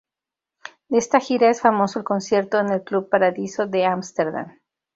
[0.89, 4.57] De esta gira es famoso el concierto en el club Paradiso de Ámsterdam.